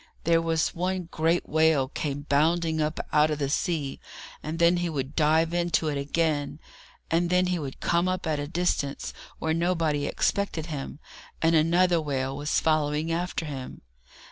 There 0.23 0.41
was 0.41 0.73
one 0.73 1.09
great 1.11 1.47
whale 1.47 1.89
came 1.89 2.21
bounding 2.21 2.81
up 2.81 2.99
out 3.13 3.29
of 3.29 3.37
the 3.37 3.49
sea, 3.51 3.99
and 4.41 4.57
then 4.57 4.77
he 4.77 4.89
would 4.89 5.15
dive 5.15 5.53
into 5.53 5.89
it 5.89 5.95
again, 5.99 6.59
and 7.11 7.29
then 7.29 7.45
he 7.45 7.59
would 7.59 7.79
come 7.81 8.07
up 8.07 8.25
at 8.25 8.39
a 8.39 8.47
distance 8.47 9.13
where 9.37 9.53
nobody 9.53 10.07
expected 10.07 10.65
him, 10.65 10.97
and 11.39 11.53
another 11.53 12.01
whale 12.01 12.35
was 12.35 12.59
following 12.59 13.11
after 13.11 13.45
him. 13.45 13.83